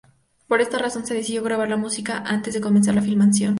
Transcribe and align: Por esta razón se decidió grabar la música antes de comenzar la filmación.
Por 0.47 0.61
esta 0.61 0.79
razón 0.79 1.05
se 1.05 1.13
decidió 1.13 1.43
grabar 1.43 1.69
la 1.69 1.77
música 1.77 2.23
antes 2.25 2.55
de 2.55 2.61
comenzar 2.61 2.95
la 2.95 3.03
filmación. 3.03 3.49